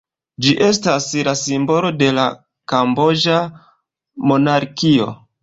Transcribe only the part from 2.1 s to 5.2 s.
la kamboĝa monarkio.